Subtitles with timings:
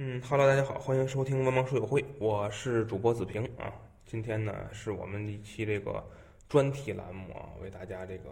[0.00, 3.74] 嗯哈喽，大家好，欢迎收听文盲书友会，我是主播子平啊。
[4.06, 6.08] 今天呢是我们一期这个
[6.48, 8.30] 专题栏目啊，为大家这个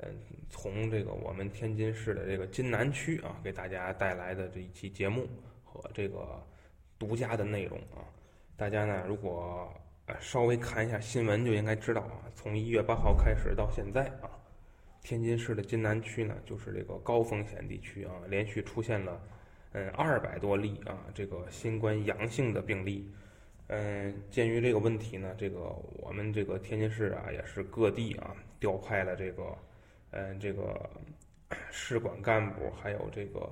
[0.00, 0.14] 嗯
[0.50, 5.26] 从这个我们天津市的这个津南区啊，给大家带来的这一期节目
[5.64, 6.46] 和这个
[6.98, 8.04] 独家的内容啊。
[8.54, 9.72] 大家呢如果
[10.20, 14.28] 稍微看一下新闻，就应该知道啊，从一月八号开始到现在啊，
[15.02, 19.18] 天津市的津南区呢就是这个高风险地区啊，连续出现了。
[19.72, 23.10] 嗯，二百多例啊，这个新冠阳性的病例。
[23.68, 25.60] 嗯，鉴于这个问题呢，这个
[25.98, 29.56] 我们这个天津市啊，也是各地啊调派了这个，
[30.10, 30.90] 嗯，这个
[31.70, 33.50] 市管干部，还有这个，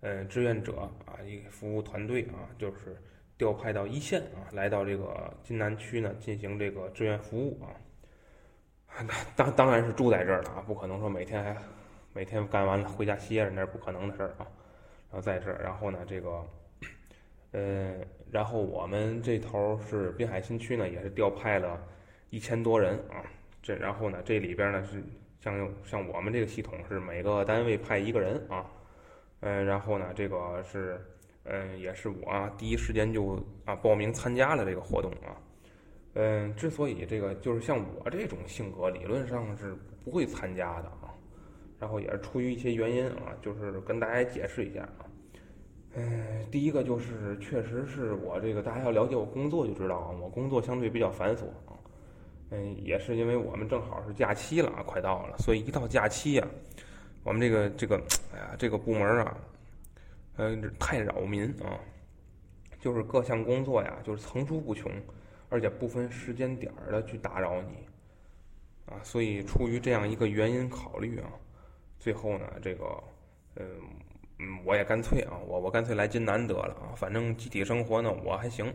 [0.00, 3.00] 嗯，志愿者啊，一服务团队啊，就是
[3.38, 7.70] 调派到一线啊，来到这个津南区呢，进行这个志愿服务啊。
[9.36, 11.56] 当当然是住在这儿了啊，不可能说每天还
[12.12, 14.46] 每天干完了回家歇着，那是不可能的事儿啊。
[15.12, 16.42] 然后在这儿，然后呢，这个，
[17.50, 17.96] 呃，
[18.30, 21.78] 然后我们这头是滨海新区呢，也是调派了
[22.30, 23.20] 一千多人啊。
[23.60, 25.04] 这然后呢，这里边呢是
[25.38, 28.64] 像像我们这个系统是每个单位派一个人啊。
[29.40, 30.98] 嗯，然后呢，这个是
[31.44, 35.36] 嗯，也是我第一时间就啊报名参加了这个活动啊。
[36.14, 41.12] 嗯，之所以这个就是像我这种性格，理论上是不会参加的啊。
[41.78, 45.04] 然后也是出于一些原因啊，就是跟大家解释一下啊。
[45.94, 51.76] 嗯，第一个就是确实是我这个大家要了解我工作就知道啊，我工作相对比较繁琐啊。
[52.50, 56.46] 嗯，也是因为我们正好是假期了啊，快到了，所以一到假期呀，
[57.22, 57.96] 我们这个这个
[58.34, 59.36] 哎呀这个部门啊，
[60.36, 61.80] 呃太扰民啊，
[62.80, 64.90] 就是各项工作呀就是层出不穷，
[65.48, 67.86] 而且不分时间点儿的去打扰你
[68.86, 71.28] 啊，所以出于这样一个原因考虑啊。
[71.98, 72.84] 最后呢，这个，
[73.56, 73.64] 嗯
[74.44, 78.66] 嗯，我也干脆啊，我我干脆来津南得了啊，反正集体生活呢我还行，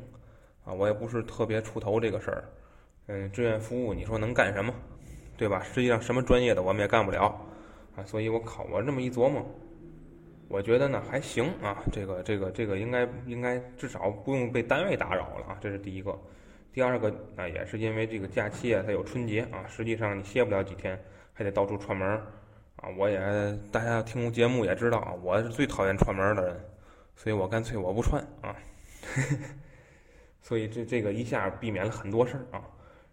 [0.64, 2.44] 啊，我也不是特别出头这个事儿，
[3.08, 4.73] 嗯，志愿服务你说能干什么，
[5.36, 5.61] 对吧？
[5.61, 7.38] 实际上什么专业的我们也干不了，
[7.98, 9.45] 啊，所以我考我这么一琢磨，
[10.48, 16.17] 我觉得呢还行啊，这个这个这个应该应该至少不用被单位打扰了啊，这是第一个，
[16.72, 20.98] 第二个啊也是因为这个假期啊它有春节啊，实际上你歇不了几天，
[21.33, 22.22] 还得到处串门。
[22.77, 23.20] 啊，我也
[23.71, 26.65] 大家听节目也知道啊，我是最讨厌串门的人，
[27.15, 28.55] 所以我干脆我不串啊，
[30.42, 32.61] 所以这这个一下避免了很多事儿啊，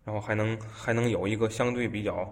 [0.04, 2.30] 然后还能还能有一个相对比较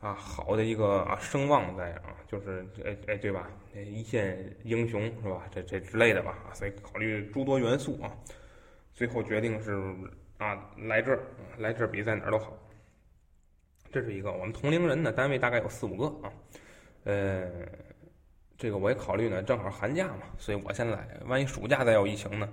[0.00, 3.48] 啊好的一个声望在啊，就是哎哎对吧？
[3.74, 5.48] 一线英雄是吧？
[5.50, 8.12] 这这之类的吧，所以考虑诸多元素啊，
[8.92, 9.72] 最后决定是
[10.36, 11.20] 啊来这儿，
[11.56, 12.52] 来这儿比在哪儿都好，
[13.90, 14.30] 这是一个。
[14.30, 16.30] 我们同龄人呢，单位大概有四五个啊。
[17.04, 17.50] 呃，
[18.56, 21.06] 这个我也考虑呢，正好寒假嘛，所以我先来。
[21.26, 22.48] 万一暑假再有疫情呢？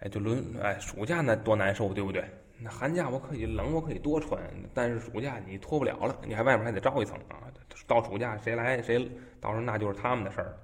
[0.00, 2.24] 哎，就轮哎，暑假那多难受，对不对？
[2.58, 4.40] 那寒假我可以冷，我可以多穿，
[4.72, 7.52] 但是暑假你脱不了了，你还外面还得罩一层啊。
[7.86, 10.56] 到暑假谁来谁，到时候那就是他们的事儿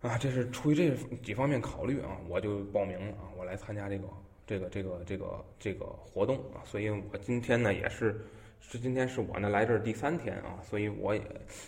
[0.00, 0.16] 啊。
[0.16, 4.08] 这是出于这几方面考虑啊，我就报名了啊，我来参加这个
[4.46, 6.64] 这个这个这个这个活动啊。
[6.64, 8.24] 所以我今天呢也是。
[8.62, 11.20] 是今天是我呢来这儿第三天啊，所以我也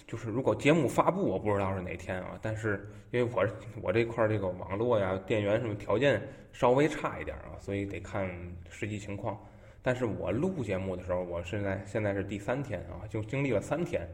[0.06, 2.38] 就是如果节目发布，我不知道是哪天啊。
[2.40, 3.44] 但是因为我
[3.82, 6.22] 我这块儿这个网络呀、电源什么条件
[6.52, 8.30] 稍微差一点啊，所以得看
[8.70, 9.36] 实际情况。
[9.82, 14.08] 但是我录节目的时候，我现在现在是第三天啊，就经历了三天，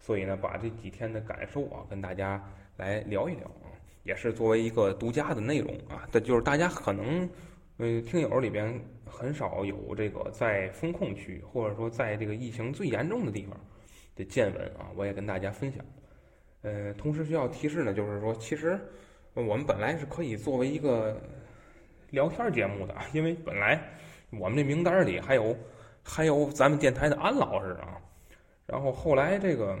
[0.00, 2.42] 所以呢，把这几天的感受啊跟大家
[2.76, 3.70] 来聊一聊啊，
[4.02, 6.08] 也是作为一个独家的内容啊。
[6.10, 7.28] 这就是大家可能
[7.78, 8.74] 嗯听友里边。
[9.12, 13.54] 很少有这个在风控区，或者说在这个疫情最严重的地方
[14.16, 15.84] 的见闻啊，我也跟大家分享。
[16.62, 18.80] 呃，同时需要提示呢，就是说，其实
[19.34, 21.20] 我们本来是可以作为一个
[22.10, 23.78] 聊天节目的，因为本来
[24.30, 25.56] 我们这名单里还有
[26.02, 28.00] 还有咱们电台的安老师啊。
[28.66, 29.76] 然后后来这个，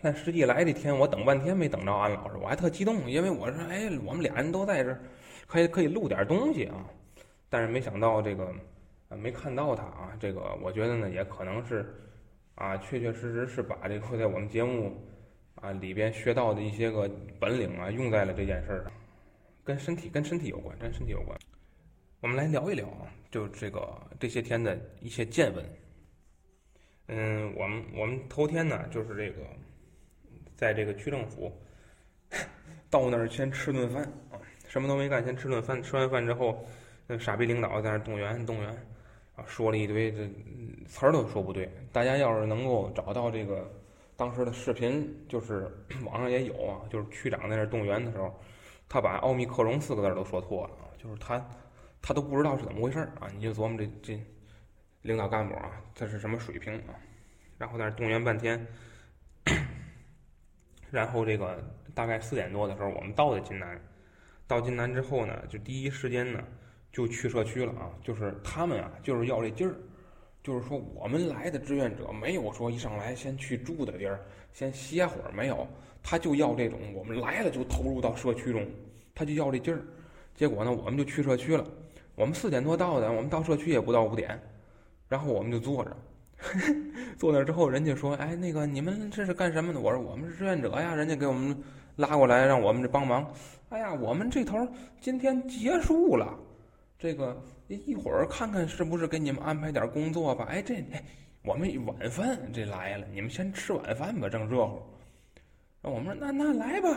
[0.00, 4.96] 但实际来这天，我等半天没等着安老师，我还特激动，因为我说，哎，我们俩人都在这，
[5.46, 6.86] 可以可以录点东西啊。
[7.54, 8.52] 但是没想到这个，
[9.10, 10.16] 呃，没看到他啊。
[10.18, 11.86] 这个我觉得呢，也可能是，
[12.56, 14.92] 啊，确确实实是把这个在我们节目
[15.54, 17.08] 啊里边学到的一些个
[17.38, 18.92] 本领啊，用在了这件事儿上，
[19.62, 21.38] 跟身体跟身体有关，跟身体有关。
[22.22, 25.64] 我们来聊一聊啊，就这个这些天的一些见闻。
[27.06, 29.46] 嗯，我们我们头天呢，就是这个，
[30.56, 31.56] 在这个区政府
[32.90, 34.02] 到那儿先吃顿饭
[34.32, 35.80] 啊，什么都没干，先吃顿饭。
[35.80, 36.66] 吃完饭之后。
[37.06, 38.68] 那傻逼领导在那动员动员，
[39.36, 40.26] 啊，说了一堆这
[40.86, 41.70] 词儿都说不对。
[41.92, 43.70] 大家要是能够找到这个
[44.16, 45.70] 当时的视频，就是
[46.04, 48.34] 网上也有啊，就是区长在那动员的时候，
[48.88, 51.44] 他把奥密克戎四个字都说错了，就是他
[52.00, 53.28] 他都不知道是怎么回事啊！
[53.34, 54.24] 你就琢磨这这
[55.02, 56.94] 领导干部啊，他是什么水平啊？
[57.58, 58.66] 然后在那动员半天，
[60.90, 61.62] 然后这个
[61.94, 63.80] 大概四点多的时候，我们到的津南。
[64.46, 66.42] 到津南之后呢，就第一时间呢
[66.94, 67.90] 就去社区了啊！
[68.04, 69.74] 就是他们啊，就是要这劲儿，
[70.44, 74.20] 就是说我们来的志愿者没有说一上来先去住的地儿
[74.52, 75.66] 先歇会儿，没有，
[76.04, 78.64] 他就要这种我们来了就投入到社区中，
[79.12, 79.82] 他就要这劲儿。
[80.36, 81.66] 结果呢，我们就去社区了。
[82.14, 84.40] 我们四点多到的，我们到社区也不到五点，
[85.08, 85.96] 然后我们就坐着，
[87.18, 91.60] 坐那之后，人家说：“哎，那个你们这是干什么的？”我说：“我们是志愿者呀，人家给我们
[91.96, 93.28] 拉过来让我们这帮忙。”
[93.70, 94.56] 哎呀，我们这头
[95.00, 96.38] 今天结束了，
[96.98, 100.46] 这个一会儿看看是不是给你们安排点工作吧。
[100.48, 101.02] 哎，这哎，
[101.42, 104.82] 我们晚饭这来了，你们先吃晚饭吧，正热乎。
[105.82, 106.88] 那我们说那那来吧，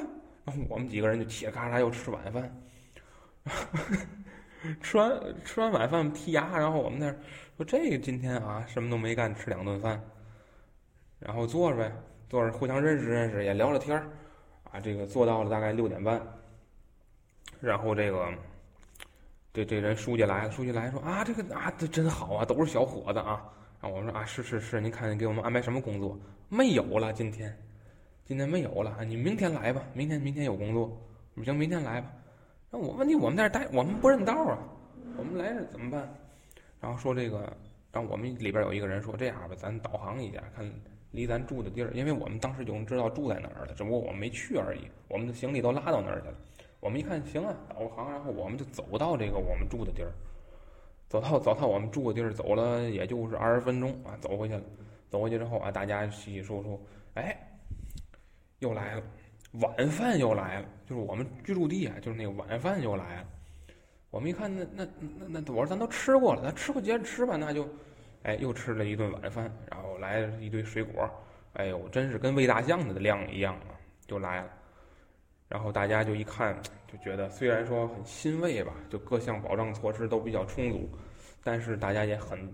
[0.46, 2.62] 然后我们几个人就嘁哩咔嚓又吃晚饭。
[4.82, 7.16] 吃完吃完晚饭剔牙，然后我们那儿
[7.56, 10.02] 说这个今天啊什么都没干，吃两顿饭，
[11.20, 11.92] 然后坐着呗，
[12.30, 14.10] 坐着互相认识认识，也聊聊天儿
[14.72, 14.80] 啊。
[14.80, 16.22] 这个做到了大概六点半。
[17.60, 18.30] 然后这个，
[19.58, 23.44] 这这人书记来了，书记来说啊，这个啊，这真好啊，都是小伙子啊。
[23.82, 26.16] 然后我说啊，是是是，您看给我们安排什么工作？
[26.48, 27.52] 没有了，今天，
[28.24, 30.96] 今天没有了啊，你明天来吧，明天明天有工作，
[31.44, 32.14] 行，明天来吧。
[32.70, 34.60] 那我问题，我们在这待，我们不认道啊，
[35.18, 36.08] 我们来这怎么办？
[36.80, 37.52] 然后说这个，
[37.92, 40.72] 然后我们里边有一个人说，这样吧，咱导航一下，看
[41.10, 46.36] 离咱住的地儿，因为我们当时就知道住在哪儿了，只不过我们没去而已，我们的行李都拉到那儿去了。
[46.80, 50.12] 我们一看行啊，导航，然后我们就走到这个我们住的地儿，
[51.10, 54.62] 走到走到我们住的地儿，走了也就是二十分钟啊，走回去了。
[55.10, 56.78] 走回去之后啊，大家洗洗漱漱，
[57.14, 57.36] 哎，
[58.60, 59.04] 又来了，
[59.62, 63.26] 晚饭又来了，就是我们居住地啊，就是那个晚饭又来了。
[64.10, 64.86] 我们一看，那那
[65.28, 67.68] 那那，我说咱都吃过了，咱吃过接着吃吧，那就，
[68.24, 71.10] 哎，又吃了一顿晚饭，然后来了一堆水果，
[71.54, 74.50] 哎呦，真是跟喂大象的量一样啊，就来了。
[75.50, 76.56] 然后大家就一看，
[76.92, 80.90] 就觉得虽然说很欣慰吧，就各项保障措施都比较充足，
[81.44, 82.54] 但是大家也很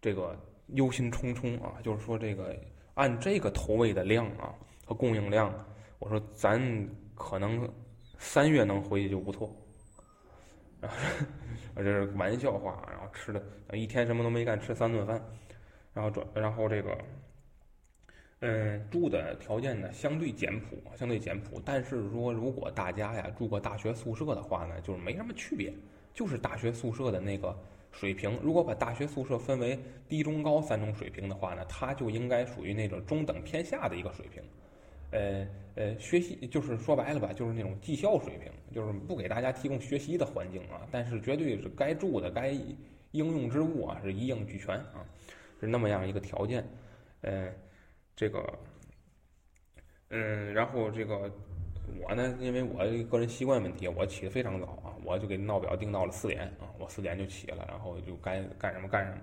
[0.00, 0.38] 这个
[0.68, 1.74] 忧心忡忡啊。
[1.82, 2.56] 就是说这个
[2.94, 4.54] 按这个投喂的量啊
[4.86, 5.52] 和供应量，
[5.98, 6.60] 我说咱
[7.16, 7.68] 可能
[8.16, 9.52] 三月能回去就不错。
[10.80, 10.90] 然
[11.74, 13.42] 后这是玩笑话，然后吃的
[13.72, 15.20] 一天什么都没干，吃三顿饭，
[15.92, 16.96] 然后转然后这个。
[18.42, 21.60] 嗯，住的条件呢相对简朴，相对简朴。
[21.62, 25.70] 但是说如果大家呀住过大学宿舍的话呢，就是没什么区别，
[26.14, 27.54] 就是大学宿舍的那个
[27.92, 28.38] 水平。
[28.42, 29.78] 如果把大学宿舍分为
[30.08, 34.42] 低、中、高三种水平的话呢，它就应该属于那种中等偏下的一个水平。
[35.10, 42.52] 呃呃，学习就是说白了吧，就是那种技校水平，就是不给大家提供学习的环境啊，但是绝对是该住的、该
[43.10, 45.04] 应用之物啊是一应俱全啊，
[45.60, 46.66] 是那么样一个条件，
[47.20, 47.52] 嗯。
[48.20, 48.58] 这个，
[50.10, 51.32] 嗯，然后这个
[52.02, 59.22] 我呢，因为我个人习惯问题，我起的非常早啊，我就给闹表定到了四点啊，我四点就起了，然后就该干什么干什么。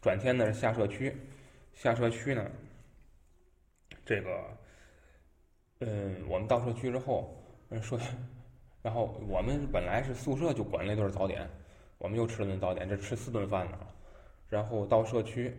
[0.00, 1.14] 转天呢下社区，
[1.74, 2.50] 下社区呢，
[4.06, 4.56] 这个，
[5.80, 7.36] 嗯，我们到社区之后，
[7.68, 8.00] 嗯说，
[8.80, 11.46] 然后我们本来是宿舍就管那顿早点，
[11.98, 13.78] 我们又吃了顿早点，这吃四顿饭呢，
[14.48, 15.54] 然后到社区。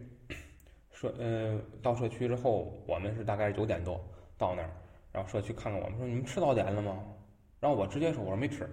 [0.99, 3.97] 社嗯，到社区之后，我们是大概是九点多
[4.37, 4.69] 到那儿，
[5.13, 7.01] 然后社区看看我们说你们吃早点了吗？
[7.61, 8.69] 然后我直接说我说没吃，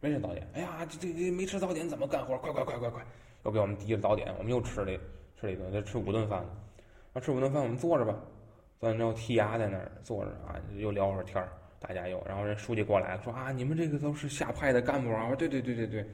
[0.00, 0.46] 没吃早点。
[0.52, 2.36] 哎呀，这这这没吃早点怎么干活？
[2.36, 3.02] 快快快快快，
[3.46, 4.92] 又给我们递了早点，我们又吃了
[5.40, 6.40] 吃了一顿，这吃五顿饭。
[6.40, 8.14] 然后吃五顿饭，我们坐着吧，
[8.78, 15.34] 坐完之后剔牙在那儿坐着啊，又聊会儿天儿，大家又，然后人书记过来了，说啊，你们这个都是下派的干部啊。
[15.36, 16.06] 对对对对对。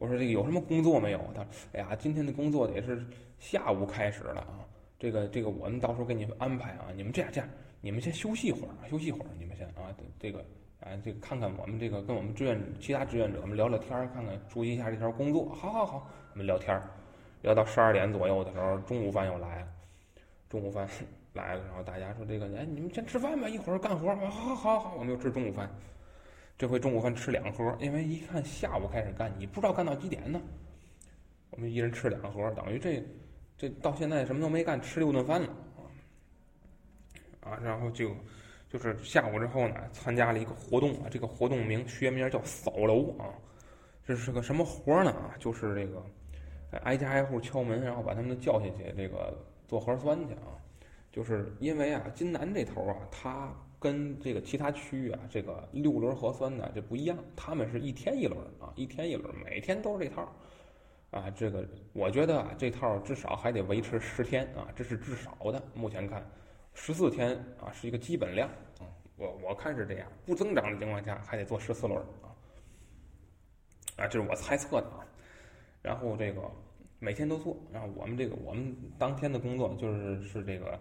[0.00, 1.18] 我说这个有什么工作没有？
[1.34, 3.04] 他说：“哎呀，今天的工作得是
[3.38, 4.64] 下午开始了啊。
[4.98, 6.86] 这个这个，我们到时候给你们安排啊。
[6.96, 7.46] 你们这样这样，
[7.82, 9.26] 你们先休息一会儿，休息一会儿。
[9.38, 10.38] 你们先啊，这个
[10.80, 15.50] 啊，这个看看我们这个跟我们志愿其他志愿者们聊聊天儿，看看熟悉一下这条工作。
[15.50, 16.88] 好好好，我们聊天儿，
[17.42, 19.68] 聊到十二点左右的时候，中午饭又来了。
[20.48, 20.88] 中午饭
[21.34, 24.16] 来了，然后大家说这个，哎，你们先吃饭吧，一会儿干活。
[24.16, 25.70] 好好好好，我们又吃中午饭。”
[26.60, 30.38] 这回中午饭吃两盒，因为一看下午开始干，你不知道干到几点呢。
[31.48, 33.02] 我们一人吃两盒，等于这
[33.56, 35.48] 这到现在什么都没干，吃六顿饭了
[37.40, 37.58] 啊！
[37.62, 38.14] 然后就
[38.68, 43.32] 就是下午之后呢，参加了一个活动啊，这个活动名学名叫扫楼啊，
[44.04, 45.32] 这是个什么活呢啊？
[45.38, 46.04] 就是这个
[46.82, 49.34] 挨家挨户敲门，然后把他们都叫下去，这个
[49.66, 50.60] 做核酸去啊。
[51.10, 60.30] 就是因为啊，金南这头啊，他跟这个其他区域啊，这个六轮核酸呢这不一样，他们是一天一轮啊，一天一轮，每天都是这套，
[61.10, 65.62] 啊，这个我觉得啊，这套至少还得维持十天啊，这是至少的。
[65.74, 66.22] 目前看，
[66.74, 68.46] 十四天啊是一个基本量
[68.78, 68.84] 啊，
[69.16, 72.28] 我我看是这样，不增长的情况下还得做十四轮啊，
[73.96, 75.00] 啊，这是我猜测的啊。
[75.80, 76.42] 然后这个
[76.98, 80.78] 每天都做，然后我们这个我们当天的工作就是是这个。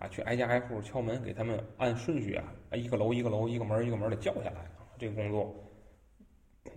[0.00, 4.88] 啊，去挨家挨户敲门，给他们按顺序啊，一个楼一个楼，一个门一个门的叫下来啊。
[4.98, 5.54] 这个工作，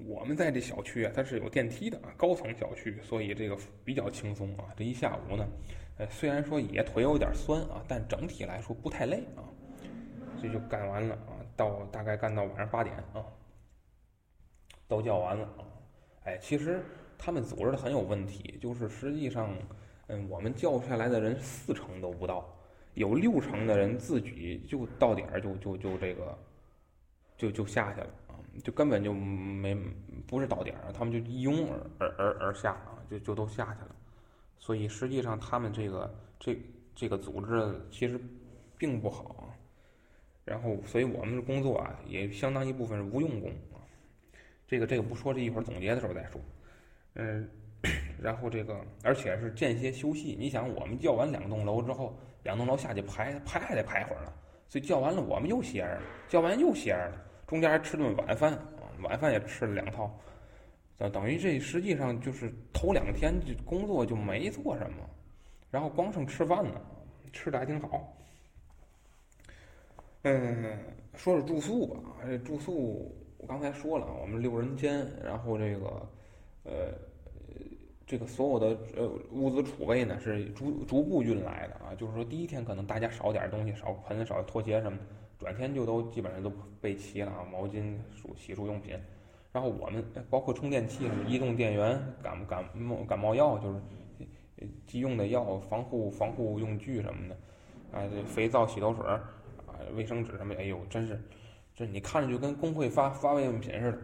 [0.05, 4.65] 我们在这小区啊，它是有电梯的啊，高层小区，所以这个比较轻松啊。
[4.75, 5.47] 这一下午呢，
[5.97, 9.41] 呃，虽然说也腿有点酸啊，但整体来说不太累啊。
[10.41, 13.23] 这就干完了啊，到大概干到晚上八点啊，
[14.87, 15.63] 都叫完了啊。
[16.25, 16.83] 哎，其实
[17.17, 19.53] 他们组织的很有问题，就是实际上，
[20.07, 22.53] 嗯，我们叫下来的人四成都不到。
[22.95, 26.37] 有六成的人自己就到点儿就就就这个，
[27.35, 29.75] 就就下去了啊，就根本就没
[30.27, 33.95] 不是到点儿，他们就一拥而而而而下啊，就就都下去了。
[34.59, 36.57] 所以实际上他们这个这
[36.93, 38.19] 这个组织其实
[38.77, 39.49] 并不好啊。
[40.45, 43.81] 然后，所以我们的工作啊也相当一部分是无用功啊。
[44.67, 46.39] 这个这个不说，这一会儿总结的时候再说。
[47.15, 47.49] 嗯，
[48.21, 50.35] 然后这个而且是间歇休息。
[50.37, 52.15] 你想，我们叫完两栋楼之后。
[52.43, 54.33] 两栋楼下去排排还得排会儿呢，
[54.67, 58.57] 所以叫完了我们又歇着了，叫完又歇着了，中间还吃顿晚饭，
[59.01, 60.11] 晚饭也吃了两套，
[60.97, 65.09] 等等于这实际上就是头两天就工作就没做什么，
[65.71, 66.81] 然后光剩吃饭了，
[67.31, 68.15] 吃的还挺好。
[70.23, 70.77] 嗯，
[71.15, 75.85] 说说住宿吧，这住宿我刚才说了，我们六人间，然后这个
[76.63, 76.93] 呃。
[78.05, 85.03] 这个所有的呃物资储备呢是逐逐步运来的啊，就是说第一天可能大家少点东西，少盆少拖鞋什么的，
[85.39, 88.99] 转天就都基本上都备齐了啊，毛巾、漱洗漱用品，
[89.53, 93.79] 然后我们包括充电器、移动电源、感感冒感冒药，就是
[94.85, 97.35] 急用的药、防护防护用具什么的，
[97.97, 99.23] 啊，这肥皂、洗头水啊、
[99.95, 101.17] 卫生纸什么，哎呦，真是，
[101.73, 103.99] 这你看着就跟工会发发卫生品似的，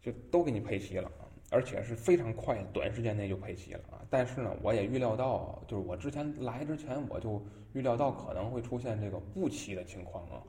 [0.00, 1.27] 就都给你配齐了啊。
[1.50, 4.04] 而且是非常快，短时间内就配齐了啊！
[4.10, 10.42] 但是呢，我也预料到，就是我之前来之前，我就预料到可能会出现这个不齐的情况啊，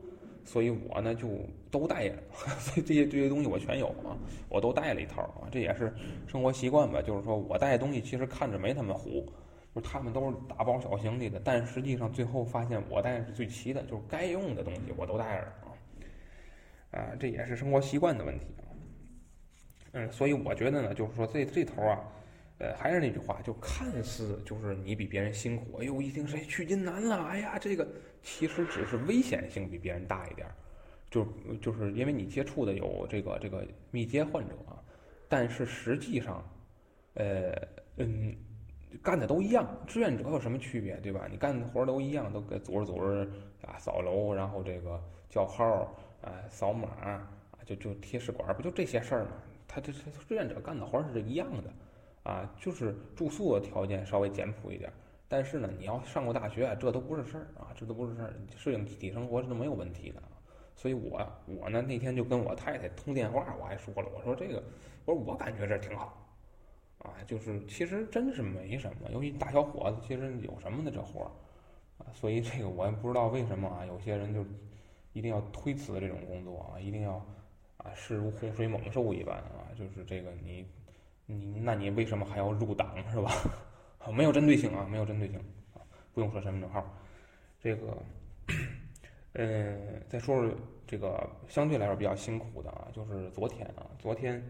[0.43, 1.29] 所以我呢就
[1.71, 2.15] 都带着，
[2.59, 4.17] 所以这些这些东西我全有啊，
[4.49, 5.93] 我都带了一套啊，这也是
[6.27, 7.01] 生活习惯吧。
[7.01, 9.25] 就是说我带的东西其实看着没他们虎，
[9.73, 18.47] 就是他们都是大包小行李的，但实际上最后发现我带的是最齐的，就是该用的东西我都带着啊，啊，这也是生活习惯的问题。
[19.93, 21.99] 嗯，所以我觉得呢，就是说这这头啊，
[22.59, 27.87] 呃，还是那句话，就看似就是你比别人辛苦，哎呦，一听谁去金南了，哎呀，这个
[28.21, 30.53] 其实只是危险性比别人大一点儿，
[31.09, 31.25] 就
[31.61, 34.53] 就是因为你接触的有这个这个密接患者，
[35.27, 36.47] 但是实际上，
[37.15, 37.51] 呃
[37.97, 38.35] 嗯，
[39.01, 41.27] 干的都一样，志愿者有什么区别，对吧？
[41.31, 43.27] 你干的活都一样，都给组织组织
[43.63, 45.65] 啊，扫楼，然后这个叫号
[46.21, 47.31] 啊，扫码啊，
[47.65, 49.31] 就就贴试管，不就这些事儿吗？
[49.71, 51.71] 他这这志愿者干的活儿是一样的，
[52.23, 54.91] 啊，就是住宿的条件稍微简朴一点，
[55.27, 60.19] 但是呢，你要上过大学，这都不是事儿啊，这都不是事儿，适应集体生活是没有问题的。
[60.75, 64.63] 所以我我呢那天就跟我太太通电话，我还说了，我说这个，
[65.05, 66.17] 我说我感觉这挺好，
[66.97, 71.29] 啊，就是其实真是没什么，尤其大小伙子，其实有什么的这活儿，
[71.99, 74.43] 啊，所以这个我也不知道为什么啊，有些人就
[75.13, 77.23] 一定要推辞这种工作啊，一定要。
[77.79, 79.71] 啊，势如洪水猛兽一般啊！
[79.77, 80.65] 就是这个你，
[81.25, 83.31] 你那你为什么还要入党是吧？
[84.13, 85.39] 没有针对性啊，没有针对性
[85.73, 85.79] 啊，
[86.13, 86.83] 不用说身份证号。
[87.61, 87.97] 这个，
[89.33, 90.53] 嗯，再说说
[90.85, 94.43] 这个相对来说比较辛苦的啊，就是昨天啊，昨天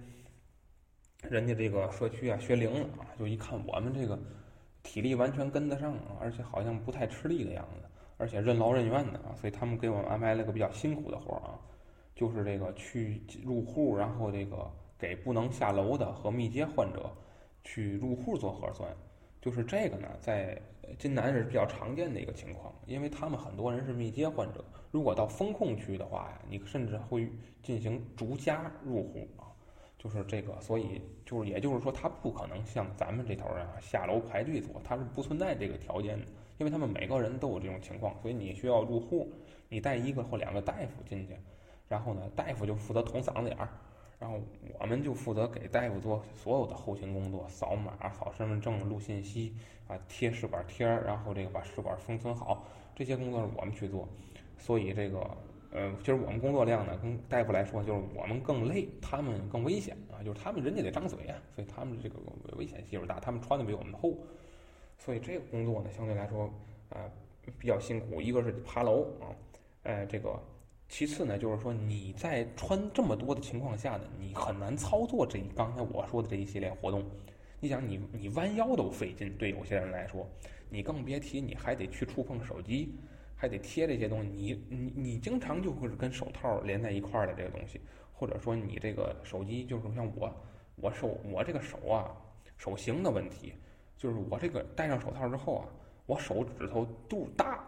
[1.22, 4.18] 人家这个社区啊学龄了啊，就一看我们这个
[4.82, 11.60] 体力完全跟得上啊，而且好像不太吃力的样子，而且任劳任怨的啊，所以他们给我们安排了个比较辛苦的活儿啊。
[12.20, 17.10] 就是这个去入户，然后这个给不能下楼的和密接患者
[17.64, 18.94] 去入户做核酸，
[19.42, 20.62] 就是这个呢，在
[20.98, 24.62] 金南是比较常见的一个情况，因为他们很多人是密接患者，
[24.92, 27.32] 如果到封控区的话呀，你甚至会
[27.64, 29.48] 进行逐家入户啊，
[29.98, 36.26] 就是这个，所以就是也就是说，他不可能像咱们这头啊下楼排队做，他是不存在这个条件的，
[36.58, 39.32] 因为他们每个人都有这种情况，所以你需要入户，
[39.70, 41.34] 你带一个或两个大夫进去。
[41.90, 43.68] 然后呢，大夫就负责捅嗓子眼儿，
[44.20, 44.40] 然后
[44.80, 49.56] 我们就负责给大夫做所有的后勤工作，扫码、扫身份证、录信息
[49.88, 52.64] 啊，贴试管贴儿，然后这个把试管封存好，
[52.96, 54.08] 这些工作是我们去做。
[54.58, 55.20] 所以这个
[55.72, 62.18] 呃，其实我们工作量呢，跟大夫来说，就是我们更累，他们更危险啊，就是他们人家得张嘴啊，所以他们这个
[62.58, 64.18] 危险系数大，他们穿的比我们厚，
[64.98, 66.52] 所以这个工作呢，相对来说
[66.90, 67.10] 呃
[67.58, 68.22] 比较辛苦。
[68.22, 69.32] 一个是爬楼啊，
[69.84, 70.38] 呃，这个
[70.90, 77.06] 其次呢，就是说你在穿这么多的情况下呢，你很难操作这刚才我说的这一系列活动。
[77.62, 80.28] 你想，你你弯腰都费劲，对有些人来说，
[80.70, 82.94] 你更别提你还得去触碰手机。
[83.42, 87.80] 还得贴这些东西，你你你经常就会是跟手套连在一块儿的这个东西，
[88.12, 90.30] 或者说你这个手机就是像我，
[90.76, 92.12] 我手我这个手啊
[92.58, 93.54] 手型的问题，
[93.98, 95.64] 就是我这个戴上手套之后啊，
[96.06, 97.66] 我手指头肚大，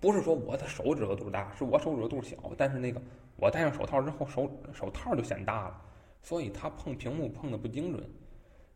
[0.00, 3.00] 不是说我的手指头肚大，是我手指头肚小，但是那个
[3.36, 5.80] 我戴上手套之后手手套就显大了，
[6.22, 8.02] 所以它碰屏幕碰的不精准，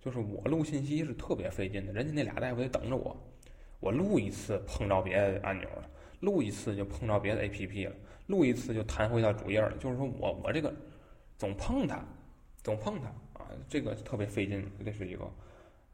[0.00, 3.16] 就是我录信息是特别费劲的，人家那俩大夫得等着我。
[3.80, 5.88] 我录一次碰着别的按钮了，
[6.20, 7.94] 录一次就碰着别的 A P P 了，
[8.26, 9.70] 录一次就弹回到主页了。
[9.78, 10.75] 就是说我我这个
[11.37, 12.04] 总碰它，
[12.64, 13.06] 总碰它
[13.40, 15.30] 啊，这个特别费劲，这是一个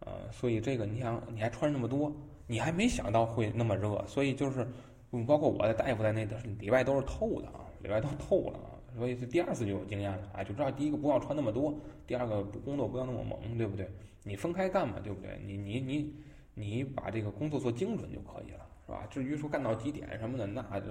[0.01, 2.11] 呃，所以这个你想你还穿那么多，
[2.47, 4.67] 你还没想到会那么热，所以就是
[5.15, 11.75] 嗯包括我的大夫在内的里外都是透的啊，里外都透了啊，所以是第二次就有经验了啊，就知道第一个不要穿那么多，
[12.07, 13.89] 第二个工作不要那么猛，对不对？
[14.23, 15.41] 你分开干嘛，对不对？
[15.45, 16.15] 你你你。
[16.57, 19.05] 你把这个工作做精准就可以了，是吧？
[19.11, 20.87] 至于说干到几点什么的，那就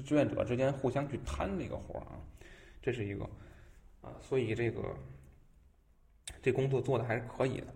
[0.00, 2.16] 志愿者之间互相去摊这个活儿啊，
[2.80, 3.22] 这是一个
[4.00, 4.82] 啊，所以这个
[6.40, 7.66] 这工作做的还是可以的。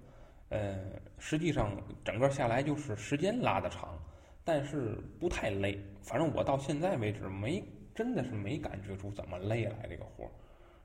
[0.49, 0.79] 呃，
[1.19, 4.03] 实际上整个下来就是时间拉的长，
[4.45, 5.79] 但是不太累。
[6.03, 7.63] 反正我到现在为止没
[7.95, 10.31] 真的是没感觉出怎么累来这个活儿，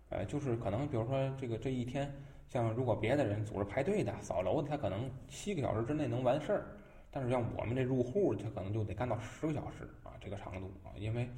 [0.10, 2.12] 呃，就是可能比如说这个这一天。
[2.50, 6.66] 像如果别的人组织排队的、扫楼的，他可能七个小时之内能完事儿，
[7.12, 11.30] 但是像我们这入户，他可能就得干到十个小时啊，这个长度啊，因为，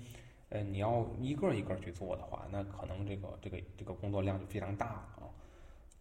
[0.50, 5.26] 呃，你要一个一个去做的话，那可能这个这个这个工作量就非常大了啊，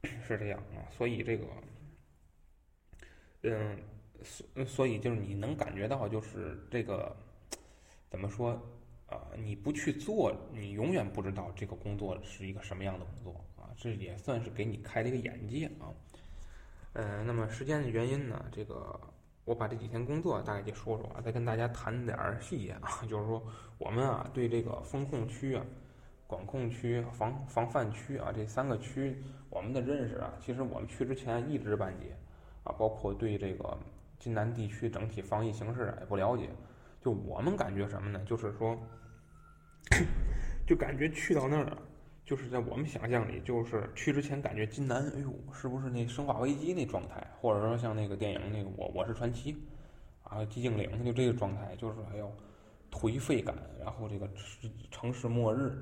[0.29, 1.47] 是这样啊，所以这个，
[3.45, 3.79] 嗯，
[4.22, 7.14] 所所以就是你能感觉到，就是这个
[8.11, 8.50] 怎么说
[9.07, 9.22] 啊？
[9.37, 13.70] 你不去做，你永远不知道这个工作是一个什么样的工作啊。
[13.76, 15.94] 这也算是给你开了一个眼界啊，
[16.94, 18.98] 呃，那么时间的原因呢，这个
[19.44, 23.42] 我把这几天工作大概就说说啊，再跟大家谈点儿细节啊， 就是说
[23.78, 25.64] 我们啊对这个风控区啊、
[26.26, 32.16] 管控区、防防范区啊这三个区，我们的认识啊，其实我们去之前一知半解
[32.64, 33.78] 啊，包括对这个
[34.18, 36.48] 津南地区整体防疫形势啊也不了解，
[37.00, 38.20] 就我们感觉什么呢？
[38.26, 38.78] 就是说，
[40.66, 41.76] 就感觉去到那儿。
[42.24, 47.26] 就是在我们想象里，就是去之前感觉金南，哎呦，是不是那生化危机那状态？
[47.40, 49.57] 或者说像那个电影那个我我是传奇，
[50.24, 52.31] 啊，寂静岭就这个状态，就是还有
[52.92, 54.28] 颓废感，然后这个
[54.90, 55.72] 城市末日，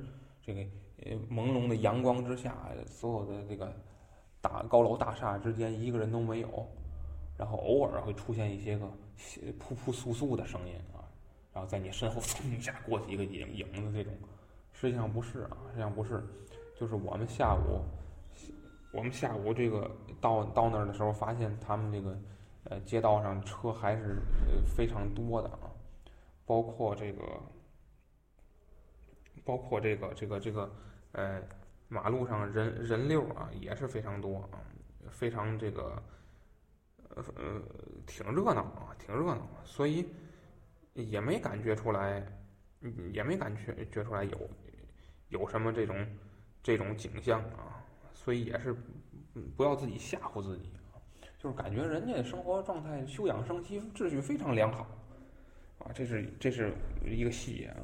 [0.41, 0.61] 这个
[1.05, 3.75] 呃朦胧的阳光之下，所有的这个
[4.41, 6.69] 大高楼大厦之间一个人都没有，
[7.37, 8.87] 然后偶尔会出现一些个
[9.59, 11.05] 噗噗簌簌的声音啊，
[11.53, 14.13] 然后在你身后蹭一下过去一个影影子这种。
[14.73, 16.23] 实际上不是啊，实际上不是，
[16.79, 17.81] 就是我们下午，
[18.93, 22.19] 我们下午这个到到那儿的时候，发现他们这个
[22.65, 24.19] 呃街道上车还是
[24.67, 25.73] 非常多的啊，
[26.45, 27.23] 包括这个，
[29.47, 30.71] 包括这个这个这个
[31.13, 31.43] 呃
[31.89, 34.61] 马路上人人流啊也是非常多啊，
[35.09, 36.03] 非常这个
[37.17, 37.63] 呃
[38.07, 40.07] 挺热闹啊，挺热闹，所以
[40.95, 42.25] 也没感觉出来，
[43.13, 44.51] 也没感觉觉出来有。
[45.29, 46.07] 有什么这种
[46.63, 47.85] 这种景象啊？
[48.13, 48.73] 所以也是
[49.57, 50.95] 不要自己吓唬自己啊，
[51.37, 54.87] 就是感觉人家生活状态休养生息，秩序非常良好
[55.81, 56.73] 啊，这是这是
[57.05, 57.83] 一个细节啊。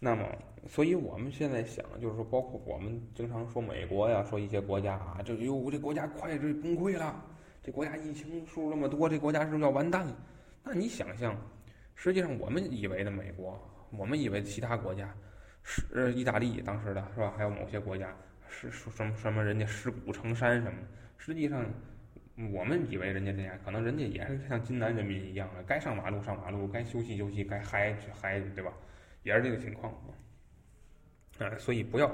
[0.00, 0.24] 那么，
[0.66, 7.24] 所以我们现在想，就是说，包括我们经常说美国呀，说一些国家啊，这哟，这国家快这崩溃了，
[7.68, 10.16] 这国家疫情数那么多，这国家是不是要完蛋了？
[10.64, 11.38] 那你想象，
[11.94, 15.14] 实际上我们以为的美国，我们以为其他国家。
[15.62, 17.34] 是意大利当时的是吧？
[17.36, 18.16] 还有某些国家
[18.48, 20.78] 是什么什么人家尸骨成山什么。
[21.18, 21.62] 实际上，
[22.54, 28.72] 我们以为人家这样，可能人家也是像津南人民一样的，该上马路上马路，该休息休息，该嗨去嗨，对吧？
[29.24, 31.52] 也是这个情况啊。
[31.58, 32.10] 所以不要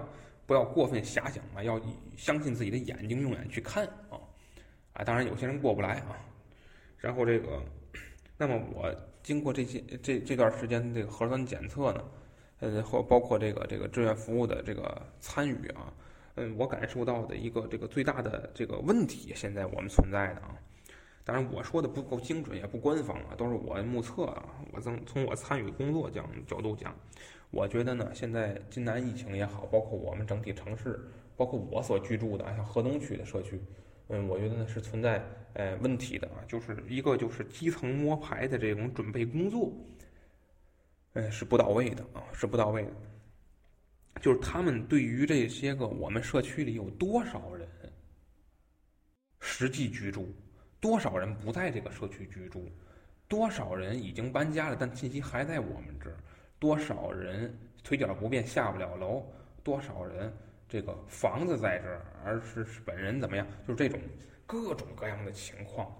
[0.46, 1.80] 不要过分遐想啊，要
[2.16, 4.18] 相信自己的眼睛，用眼去看啊
[4.94, 5.04] 啊！
[5.04, 6.16] 当然有些人过不来啊。
[6.96, 7.62] 然后这个，
[8.38, 8.90] 那么我
[9.22, 12.02] 经过这些这这段时间这个核酸检测呢？
[12.60, 15.92] 呃，或包括这个这个志愿服务的这个参与啊，
[16.36, 20.56] 嗯，我感受到的一个这个最大的这个问题，现在我们存在的啊，
[21.24, 26.94] 当然我说的不够精准，也不官方啊，都是我目测啊，我从从我参与工作讲角度讲，
[27.50, 30.98] 我觉得呢，现在津南疫情也好，包括我们整体城市，
[31.36, 33.60] 包括我所居住的像河东区的社区，
[34.08, 35.22] 嗯，我觉得呢是存在
[35.54, 39.72] 呃问题的啊，就是一个就是基层摸排的这种准备工作，
[41.14, 42.90] 嗯，是不到位的啊，是不到位的。
[44.20, 47.68] 就是他们对于这些个我们社区里有多少人
[49.40, 50.34] 实际居住，
[50.80, 52.70] 多少人不在这个社区居住，
[53.28, 56.16] 多少人已经搬家了，但信息还在我们这儿，
[56.58, 59.26] 多少人腿脚不便下不了楼，
[59.62, 60.32] 多少人
[60.68, 63.46] 这个房子在这儿，而是本人怎么样？
[63.66, 64.00] 就是这种
[64.46, 65.94] 各种各样的情况，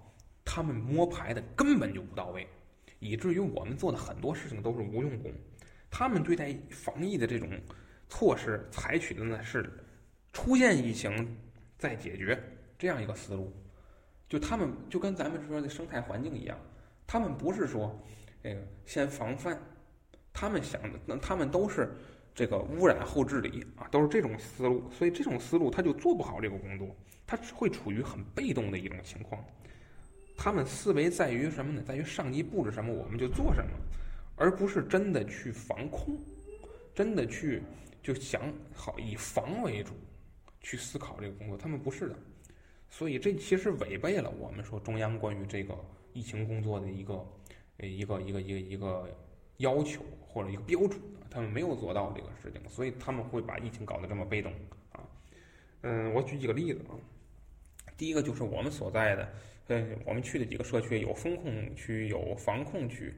[0.44, 2.46] 他们摸排的根本就不到位，
[2.98, 5.33] 以至于我们做的很多事情都是无用功。
[5.90, 7.48] 他们对待防疫的这种。
[8.07, 9.68] 措施采取的呢是
[10.31, 11.37] 出现疫情
[11.79, 12.38] 再解决
[12.79, 13.50] 这样一个思路，
[14.29, 16.57] 就他们就跟咱们说的生态环境一样，
[17.07, 17.98] 他们不是说
[18.42, 19.59] 那个先防范，
[20.35, 21.96] 他们想的那他们都是
[22.35, 26.94] 这个污染后治理啊，都是这种思路，所以这种思路他就做不好这个工作，
[27.27, 29.42] 他会处于很被动的一种情况。
[30.37, 31.83] 他们思维在于什么呢？
[31.87, 33.70] 在于上级布置什么我们就做什么，
[34.37, 36.18] 而不是真的去防控，
[36.94, 37.62] 真的去。
[38.03, 39.94] 就想好以防为主，
[40.61, 42.14] 去思考这个工作，他们不是的，
[42.90, 45.75] 所以这其实违背了我们说中央关于这个
[46.12, 47.27] 疫情工作的一个
[47.79, 49.09] 一个一个一个一个
[49.58, 54.52] 要求或者一个标准，他们没有做到这个事情，所以他们会把疫情搞得这么被动
[54.92, 55.00] 啊。
[55.82, 56.94] 嗯，我举几个例子啊，
[57.96, 59.28] 第一个就是我们所在的，
[59.68, 63.14] 呃，我们去的几个社区有风控区，有防控区，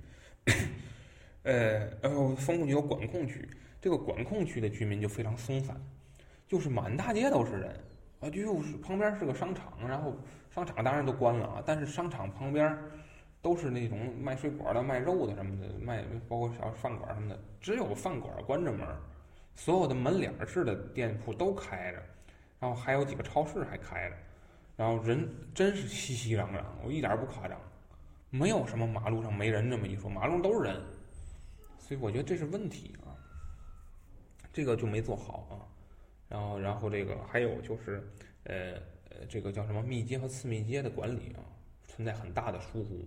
[1.43, 3.49] 呃，然后风控区有管控区。
[3.81, 5.81] 这个管控区的居民就非常松散，
[6.49, 7.71] 就是满大街都是人
[8.19, 10.17] 啊，就是旁边是个商场，然后
[10.53, 12.77] 商场当然都关了啊，但是商场旁边
[13.47, 18.85] 都是那种卖水果的、卖肉的什么的，卖包括小饭馆什么的，只有饭馆关着门，
[19.55, 22.03] 所有的门脸式的店铺都开着，
[22.59, 24.17] 然后还有几个超市还开着，
[24.75, 27.57] 然后人真是熙熙攘攘，我一点不夸张，
[28.31, 30.83] 没有什么马路上没人这么一说，马路上都是人，
[31.79, 33.15] 所以我觉得这是问题啊。
[34.53, 35.55] 这个就没做好啊，
[36.29, 38.03] 然后，然后这个还有就是，
[38.43, 38.73] 呃
[39.11, 41.47] 呃，这个叫什么密接和次密接的管理啊，
[41.85, 43.07] 存在很大的疏忽。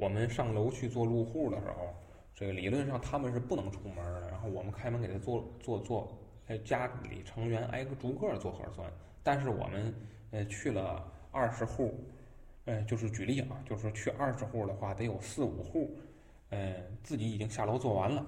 [0.00, 1.94] 我们上楼去做入户的时候，
[2.34, 8.90] 这个理论上他们是不能出门的，然后我们开门给他做做做，呃，家里成员挨个逐个做核酸。
[9.22, 9.94] 但是我们
[10.30, 12.02] 呃去了二十户，
[12.64, 15.94] 呃，就是举例啊，就是去二十户的话，得有四五户，
[16.48, 18.24] 呃，自己已经下楼做完了。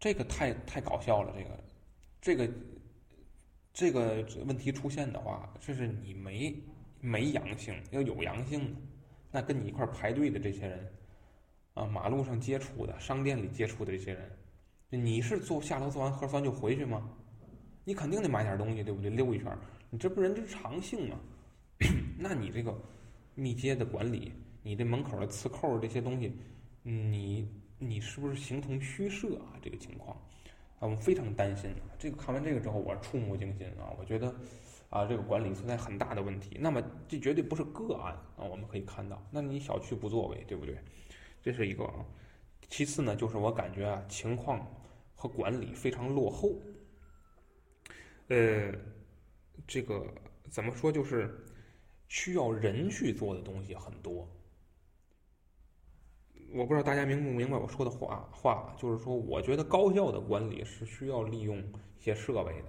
[0.00, 1.34] 这个太太搞笑了，
[2.22, 2.48] 这个，
[3.72, 6.54] 这个，这个问题出现的话，就是你没
[7.00, 8.80] 没阳性，要有阳性的，
[9.34, 10.92] 那跟你一块排队的这些人，
[11.74, 14.30] 啊，马路上接触的，商店里接触的这些人，
[14.90, 17.10] 你是做下楼做完核酸就回去吗？
[17.82, 19.10] 你肯定得买点东西，对不对？
[19.10, 19.58] 溜一圈，
[19.90, 21.18] 你这不人之常性吗？
[22.16, 22.72] 那你这个
[23.34, 26.32] 密接的管理，你这门口的磁扣这些东西，
[26.82, 27.48] 你。
[27.76, 29.58] 你是不是形同虚设啊？
[29.60, 30.16] 这个情况，
[30.78, 31.68] 啊，我们非常担心。
[31.98, 33.92] 这个看完这个之后，我触目惊心啊！
[33.98, 34.32] 我觉得，
[34.94, 36.56] 啊，这个管理存在很大的问题。
[36.60, 38.44] 那么，这绝对不是个案啊！
[38.44, 40.78] 我们可以看到，那你小区不作为，对不对？
[41.42, 42.06] 这是一个啊。
[42.68, 44.64] 其次呢，就是我感觉啊，情况
[45.16, 46.52] 和管理非常落后。
[48.28, 48.72] 呃，
[49.66, 50.06] 这个
[50.48, 50.92] 怎么说？
[50.92, 51.44] 就是
[52.06, 54.28] 需要人去做的东西很多。
[56.52, 61.58] 我不知道大家明不明白我说的话话，就是说，我觉得高效的管理是需要利用
[61.98, 62.68] 一些设备的，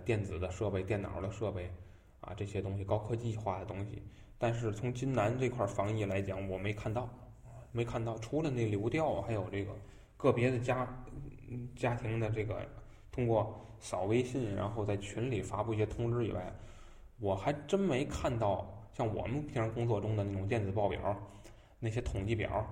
[0.00, 1.70] 电子的设备、电脑的设备，
[2.20, 4.02] 啊，这些东西高科技化的东西。
[4.38, 7.08] 但是从金南这块防疫来讲，我没看到，
[7.72, 9.72] 没看到，除了那流调，还有这个
[10.16, 10.86] 个别的家
[11.74, 12.66] 家庭的这个
[13.10, 16.52] 通过扫微信，然后在群里发布一些通知以外，
[17.18, 21.16] 我还真没看到像我们平常工作中的那种电子报表，
[21.78, 22.66] 那些统计表。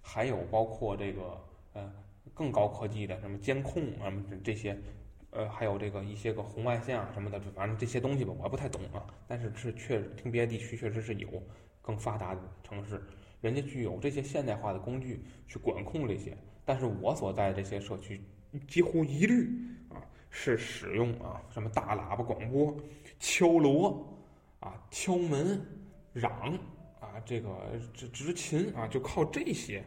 [0.00, 1.38] 还有包括这个
[1.74, 1.92] 呃
[2.32, 4.10] 更高科技的什么监控啊
[4.42, 4.74] 这些，
[5.38, 9.06] 呃还有这个一些个红外线啊什么的，反正这些东西吧，我不太懂啊。
[9.28, 11.28] 但是是确听别的地区确实是有
[11.80, 13.00] 更发达的城市，
[13.40, 16.36] 人家具有这些现代化的工具去管控这些。
[16.64, 18.20] 但是我所在的这些社区
[18.66, 19.48] 几乎一律
[19.90, 22.76] 啊是使用啊什么大喇叭广播、
[23.20, 24.18] 敲锣
[24.58, 25.64] 啊敲门、
[26.12, 26.58] 嚷
[26.98, 29.84] 啊这个执执勤啊就靠这些。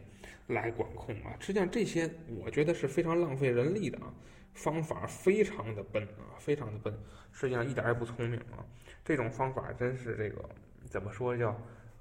[0.48, 2.10] 来管控啊，实际上这些
[2.42, 4.12] 我觉得是非常浪费人力的啊，
[4.54, 6.92] 方法非常的笨啊，非常的笨，
[7.32, 8.64] 实际上一点也不聪明啊。
[9.04, 10.48] 这种方法真是这个
[10.88, 11.50] 怎么说叫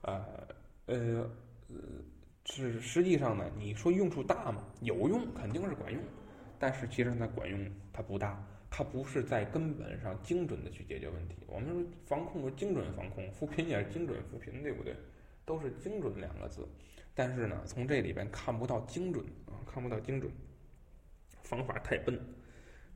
[0.01, 0.25] 呃
[0.85, 1.29] 呃
[1.69, 1.75] 呃，
[2.45, 4.63] 是实际上呢，你说用处大吗？
[4.81, 6.01] 有用，肯定是管用，
[6.59, 11.37] 但是其实它管用它不大，它不是在根本上精准的去解决问题。
[11.47, 14.95] 我们说防控是精准防控，扶贫也是精准扶贫，对不对？
[15.45, 16.67] 都是精准两个字，
[17.15, 20.31] 但是呢，从这里边看不到精准啊，看不到精准，
[21.41, 22.19] 方法太笨。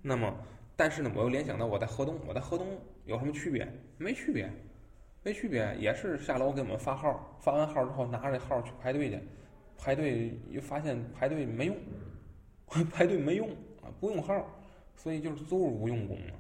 [0.07, 0.31] 那么，
[0.75, 3.67] 但是呢，我又联想到我在河东，我在河东有什么区别？
[3.97, 4.47] 没区别，
[5.23, 9.19] 没区别，也是下楼给我们发号，发完号之后拿着号去排队去，
[9.75, 11.75] 排队又发现排队没用，
[12.93, 13.49] 排队没用
[13.81, 14.47] 啊，不用号，
[14.95, 16.35] 所以就是都是无用功嘛。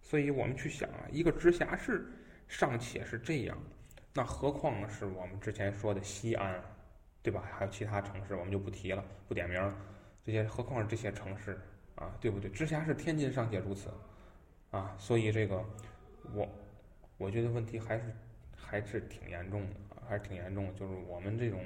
[0.00, 2.06] 所以我们去想啊，一个直辖市
[2.48, 3.58] 尚且是这样，
[4.14, 6.58] 那何况是我们之前说的西安，
[7.22, 7.46] 对吧？
[7.52, 9.76] 还有其他城市，我们就不提了，不点名了。
[10.24, 11.60] 这些何况是这些城市。
[12.00, 12.50] 啊，对不对？
[12.50, 13.90] 直辖市天津尚且如此，
[14.72, 15.62] 啊，所以这个
[16.34, 16.48] 我
[17.18, 18.16] 我觉得问题还是
[18.56, 19.76] 还是挺严重的，
[20.08, 20.72] 还是挺严重的。
[20.72, 21.62] 就是我们这种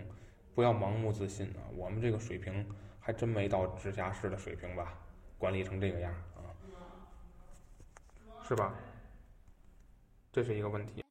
[0.54, 2.68] 不要盲目自信啊，我们这个水平
[3.00, 4.98] 还真没到直辖市的水平吧？
[5.38, 6.50] 管理成这个样啊，
[8.42, 8.74] 是吧？
[10.32, 11.04] 这是一个问题。